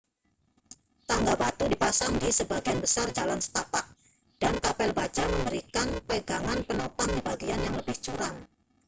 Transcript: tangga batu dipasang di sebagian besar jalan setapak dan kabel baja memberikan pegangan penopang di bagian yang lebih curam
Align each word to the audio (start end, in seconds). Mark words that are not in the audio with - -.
tangga 1.09 1.33
batu 1.41 1.63
dipasang 1.71 2.13
di 2.21 2.29
sebagian 2.39 2.79
besar 2.83 3.07
jalan 3.17 3.37
setapak 3.45 3.85
dan 4.41 4.53
kabel 4.65 4.89
baja 4.99 5.21
memberikan 5.33 5.85
pegangan 6.09 6.59
penopang 6.67 7.09
di 7.15 7.21
bagian 7.29 7.59
yang 7.65 7.75
lebih 7.79 7.97
curam 8.05 8.33